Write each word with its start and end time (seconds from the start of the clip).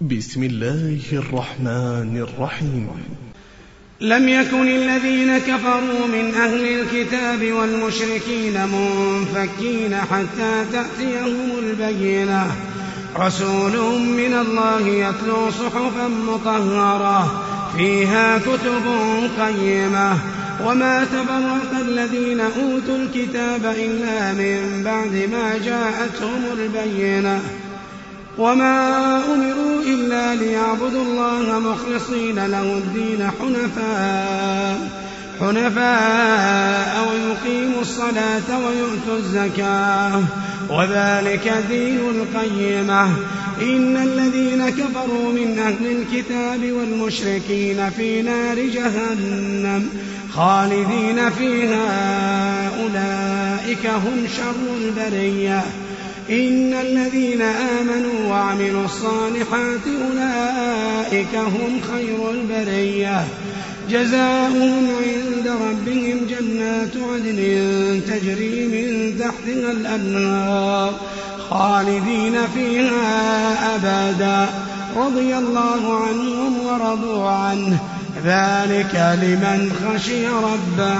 بسم 0.00 0.42
الله 0.42 1.00
الرحمن 1.12 2.26
الرحيم. 2.28 2.88
لم 4.00 4.28
يكن 4.28 4.66
الذين 4.68 5.38
كفروا 5.38 6.06
من 6.06 6.34
أهل 6.34 6.80
الكتاب 6.80 7.52
والمشركين 7.52 8.54
منفكين 8.68 9.94
حتى 9.94 10.64
تأتيهم 10.72 11.50
البينة. 11.58 12.46
رسول 13.18 13.72
من 14.00 14.34
الله 14.34 14.88
يتلو 14.88 15.50
صحفا 15.50 16.08
مطهرة 16.08 17.44
فيها 17.76 18.38
كتب 18.38 18.84
قيمة. 19.40 20.18
وما 20.64 21.04
تفرق 21.04 21.80
الذين 21.80 22.40
أوتوا 22.40 22.96
الكتاب 22.96 23.64
إلا 23.64 24.32
من 24.32 24.82
بعد 24.84 25.28
ما 25.32 25.58
جاءتهم 25.64 26.42
البينة. 26.58 27.40
وما 28.38 29.16
أمروا 29.34 29.65
إلا 29.86 30.34
ليعبدوا 30.34 31.02
الله 31.02 31.58
مخلصين 31.58 32.46
له 32.46 32.62
الدين 32.62 33.30
حنفاء 33.40 35.06
حنفاء 35.40 37.08
ويقيموا 37.08 37.80
الصلاة 37.80 38.66
ويؤتوا 38.66 39.16
الزكاة. 39.18 40.22
وذلك 40.70 41.64
دين 41.68 41.98
القيمة. 41.98 43.04
إن 43.62 43.96
الذين 43.96 44.68
كفروا 44.70 45.32
من 45.32 45.58
أهل 45.58 45.86
الكتاب 45.86 46.72
والمشركين 46.72 47.90
في 47.90 48.22
نار 48.22 48.58
جهنم 48.58 49.88
خالدين 50.34 51.30
فيها 51.30 52.70
أولئك 52.82 53.86
هم 53.86 54.26
شر 54.36 54.76
البرية. 54.76 55.64
إن 56.30 56.74
الذين 56.74 57.42
آمنوا 57.42 58.28
وعملوا 58.28 58.84
الصالحات 58.84 59.80
أولئك 59.86 61.34
هم 61.34 61.80
خير 61.92 62.30
البرية. 62.30 63.24
جزاؤهم 63.90 64.88
عند 64.88 65.48
ربهم 65.48 66.26
جنات 66.30 66.96
عدن 66.96 68.00
تجري 68.06 68.66
من 68.66 69.18
تحتها 69.18 69.72
الأنهار 69.72 70.92
خالدين 71.50 72.38
فيها 72.54 73.76
أبدا. 73.76 74.48
رضي 74.96 75.36
الله 75.36 76.04
عنهم 76.06 76.66
ورضوا 76.66 77.30
عنه. 77.30 77.78
ذلك 78.24 79.18
لمن 79.22 79.72
خشي 79.72 80.28
ربه. 80.28 80.98